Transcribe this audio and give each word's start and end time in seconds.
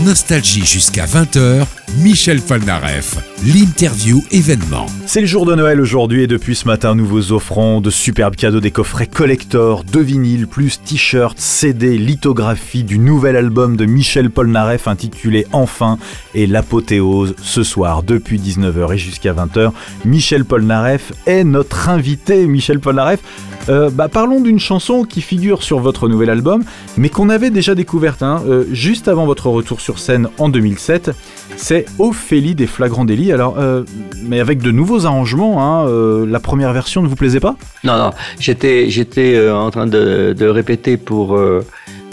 Nostalgie 0.00 0.64
jusqu'à 0.64 1.06
20h, 1.06 1.66
Michel 1.98 2.40
Polnareff, 2.40 3.16
l'interview 3.44 4.24
événement. 4.30 4.86
C'est 5.06 5.20
le 5.20 5.26
jour 5.26 5.44
de 5.44 5.54
Noël 5.54 5.80
aujourd'hui 5.80 6.22
et 6.22 6.26
depuis 6.26 6.54
ce 6.54 6.66
matin, 6.66 6.94
nous 6.94 7.06
vous 7.06 7.32
offrons 7.32 7.80
de 7.80 7.90
superbes 7.90 8.36
cadeaux, 8.36 8.60
des 8.60 8.70
coffrets 8.70 9.06
collector, 9.06 9.84
de 9.84 10.00
vinyles, 10.00 10.46
plus 10.46 10.80
t-shirts, 10.82 11.38
CD, 11.38 11.98
lithographies 11.98 12.84
du 12.84 12.98
nouvel 12.98 13.36
album 13.36 13.76
de 13.76 13.84
Michel 13.84 14.30
Polnareff 14.30 14.88
intitulé 14.88 15.46
Enfin 15.52 15.98
et 16.34 16.46
l'apothéose 16.46 17.34
ce 17.42 17.62
soir 17.62 18.02
depuis 18.02 18.38
19h 18.38 18.94
et 18.94 18.98
jusqu'à 18.98 19.32
20h. 19.32 19.72
Michel 20.04 20.44
Polnareff 20.44 21.12
est 21.26 21.44
notre 21.44 21.88
invité. 21.88 22.46
Michel 22.46 22.80
Polnareff, 22.80 23.20
euh, 23.68 23.90
bah, 23.90 24.08
parlons 24.08 24.40
d'une 24.40 24.58
chanson 24.58 25.04
qui 25.04 25.20
figure 25.20 25.62
sur 25.62 25.78
votre 25.78 26.08
nouvel 26.08 26.30
album, 26.30 26.64
mais 26.96 27.08
qu'on 27.08 27.28
avait 27.28 27.50
déjà 27.50 27.74
découverte 27.74 28.22
hein, 28.22 28.42
euh, 28.46 28.64
juste 28.72 29.08
avant 29.08 29.26
votre 29.26 29.48
retour 29.48 29.80
sur 29.80 29.98
scène 29.98 30.28
en 30.38 30.48
2007. 30.48 31.10
C'est 31.56 31.84
Ophélie 31.98 32.54
des 32.54 32.66
Flagrants 32.66 33.04
Délits. 33.04 33.32
Alors, 33.32 33.56
euh, 33.58 33.84
mais 34.22 34.40
avec 34.40 34.60
de 34.60 34.70
nouveaux 34.70 35.06
arrangements, 35.06 35.62
hein, 35.62 36.26
la 36.26 36.40
première 36.40 36.72
version 36.72 37.02
ne 37.02 37.08
vous 37.08 37.16
plaisait 37.16 37.40
pas? 37.40 37.56
Non, 37.84 38.10
j'étais 38.38 39.50
en 39.50 39.70
train 39.70 39.86
de, 39.86 40.46
répéter 40.46 40.96
pour, 40.96 41.38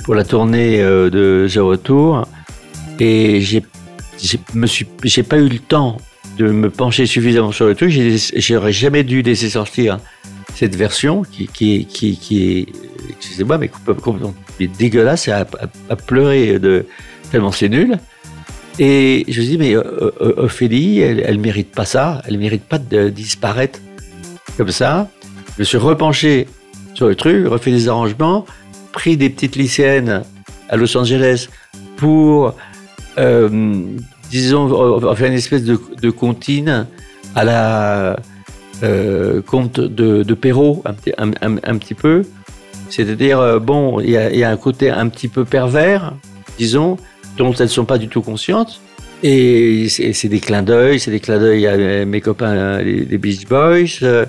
pour 0.03 0.15
la 0.15 0.23
tournée 0.23 0.79
de 0.79 1.47
The 1.51 1.57
Retour 1.57 2.27
et 2.99 3.41
j'ai, 3.41 3.63
me 4.53 4.67
suis, 4.67 4.85
j'ai 5.03 5.23
pas 5.23 5.37
eu 5.37 5.47
le 5.47 5.59
temps 5.59 5.97
de 6.37 6.51
me 6.51 6.69
pencher 6.69 7.05
suffisamment 7.05 7.51
sur 7.51 7.65
le 7.65 7.75
truc. 7.75 7.91
J'aurais 8.35 8.71
jamais 8.71 9.03
dû 9.03 9.21
laisser 9.21 9.49
sortir 9.49 9.99
cette 10.59 10.75
version 10.75 11.23
qui, 11.23 11.47
est, 11.71 12.67
excusez-moi, 13.09 13.57
mais 13.57 13.69
complètement 13.69 14.33
dégueulasse 14.59 15.29
à, 15.29 15.47
à, 15.89 15.95
pleurer 15.95 16.59
de, 16.59 16.85
tellement 17.31 17.53
c'est 17.53 17.69
nul. 17.69 17.97
Et 18.77 19.23
je 19.29 19.39
me 19.39 19.45
dis, 19.45 19.57
mais 19.57 19.73
euh, 19.73 20.11
euh, 20.19 20.33
Ophélie, 20.35 20.99
elle, 20.99 21.23
elle 21.25 21.39
mérite 21.39 21.71
pas 21.71 21.85
ça, 21.85 22.21
elle 22.27 22.37
mérite 22.37 22.63
pas 22.63 22.77
de 22.77 23.07
disparaître 23.07 23.79
comme 24.57 24.71
ça. 24.71 25.09
Je 25.55 25.61
me 25.61 25.63
suis 25.63 25.77
repenché 25.77 26.45
sur 26.93 27.07
le 27.07 27.15
truc, 27.15 27.47
refait 27.47 27.71
des 27.71 27.87
arrangements, 27.87 28.45
pris 28.91 29.15
des 29.15 29.29
petites 29.29 29.55
lycéennes 29.55 30.23
à 30.67 30.75
Los 30.75 30.97
Angeles 30.97 31.47
pour, 31.95 32.53
euh, 33.17 33.85
disons, 34.29 35.15
faire 35.15 35.27
une 35.27 35.33
espèce 35.37 35.63
de, 35.63 35.79
de 36.01 36.09
comptine 36.09 36.85
à 37.33 37.45
la 37.45 38.17
euh, 38.83 39.41
conte 39.41 39.79
de, 39.79 40.23
de 40.23 40.33
Perrault, 40.33 40.83
un, 40.85 41.77
petit 41.77 41.93
peu. 41.93 42.23
C'est-à-dire, 42.89 43.39
euh, 43.39 43.59
bon, 43.59 43.99
il 43.99 44.09
y, 44.09 44.43
a 44.43 44.49
un 44.49 44.57
côté 44.57 44.89
un 44.89 45.07
petit 45.09 45.27
peu 45.27 45.45
pervers, 45.45 46.13
disons, 46.57 46.97
dont 47.37 47.53
elles 47.53 47.65
ne 47.65 47.67
sont 47.67 47.85
pas 47.85 47.97
du 47.97 48.07
tout 48.07 48.21
conscientes. 48.21 48.81
Et 49.21 49.89
c'est 49.89 50.29
des 50.29 50.39
clins 50.39 50.63
d'œil, 50.63 50.99
c'est 50.99 51.11
des 51.11 51.19
clins 51.19 51.39
d'œil 51.39 51.67
à 51.67 52.05
mes 52.05 52.21
copains, 52.21 52.81
les, 52.81 53.17
Beach 53.17 53.45
Boys, 53.47 54.01
euh, 54.01 54.25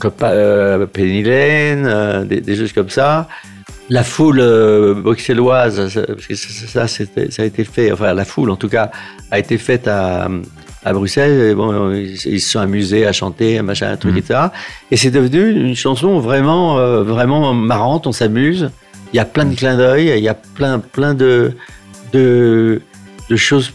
copains, 0.00 0.30
euh, 0.30 0.86
Penny 0.86 1.22
Lane, 1.22 1.86
euh, 1.86 2.24
des, 2.24 2.56
choses 2.56 2.72
comme 2.72 2.90
ça. 2.90 3.28
La 3.90 4.02
foule 4.02 4.40
euh, 4.40 4.94
bruxelloise, 4.94 5.76
parce 5.94 6.26
que 6.26 6.34
ça, 6.34 6.88
ça, 6.88 7.04
ça 7.04 7.42
a 7.42 7.44
été 7.44 7.64
fait, 7.64 7.92
enfin 7.92 8.14
la 8.14 8.24
foule 8.24 8.50
en 8.50 8.56
tout 8.56 8.68
cas, 8.68 8.90
a 9.30 9.38
été 9.38 9.58
faite 9.58 9.86
à, 9.86 10.28
à 10.84 10.92
Bruxelles. 10.92 11.54
bon, 11.54 11.92
ils, 11.92 12.18
se 12.18 12.50
sont 12.50 12.60
amusés 12.60 13.06
à 13.06 13.12
chanter, 13.12 13.60
machin, 13.62 13.90
un 13.90 13.96
truc, 13.96 14.14
mmh. 14.14 14.18
etc. 14.18 14.40
Et 14.90 14.96
c'est 14.96 15.10
devenu 15.10 15.50
une 15.50 15.76
chanson 15.76 16.18
vraiment, 16.20 16.78
euh, 16.78 17.02
vraiment 17.02 17.52
marrante. 17.54 18.06
On 18.06 18.12
s'amuse. 18.12 18.70
Il 19.12 19.16
y 19.16 19.20
a 19.20 19.24
plein 19.24 19.44
de 19.44 19.54
clins 19.54 19.76
d'œil. 19.76 20.12
Il 20.16 20.22
y 20.22 20.28
a 20.28 20.34
plein, 20.34 20.78
plein 20.78 21.14
de, 21.14 21.52
de, 22.12 22.82
de 23.28 23.36
choses 23.36 23.72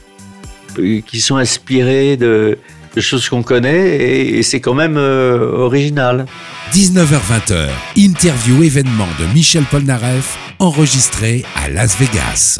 qui 0.75 1.21
sont 1.21 1.37
inspirées 1.37 2.17
de, 2.17 2.57
de 2.95 3.01
choses 3.01 3.29
qu'on 3.29 3.43
connaît 3.43 3.97
et, 3.97 4.37
et 4.39 4.43
c'est 4.43 4.59
quand 4.59 4.73
même 4.73 4.97
euh, 4.97 5.51
original. 5.53 6.25
19h-20h, 6.73 7.67
interview 7.95 8.63
événement 8.63 9.07
de 9.19 9.33
Michel 9.33 9.63
Polnareff, 9.63 10.37
enregistré 10.59 11.45
à 11.55 11.69
Las 11.69 11.97
Vegas. 11.97 12.57